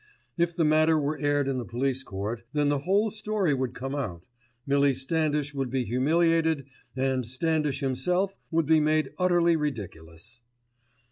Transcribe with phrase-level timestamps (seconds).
[0.35, 3.93] If the matter were aired in the police court, then the whole story would come
[3.93, 4.25] out,
[4.65, 10.41] Millie Standish would be humiliated and Standish himself would be made utterly ridiculous.